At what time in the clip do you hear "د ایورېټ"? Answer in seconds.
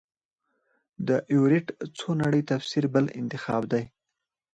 1.07-1.67